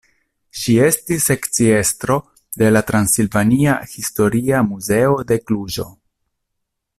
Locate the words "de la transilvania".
2.61-3.77